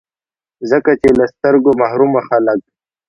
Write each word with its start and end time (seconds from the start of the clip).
ځکه 0.69 0.91
چي 1.01 1.09
له 1.19 1.25
سترګو 1.33 1.69
محرومه 1.81 2.21
خلګ 2.27 2.59